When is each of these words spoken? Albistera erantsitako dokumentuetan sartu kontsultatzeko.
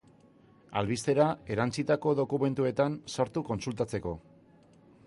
Albistera 0.79 1.27
erantsitako 1.57 2.15
dokumentuetan 2.21 2.97
sartu 3.19 3.45
kontsultatzeko. 3.53 4.17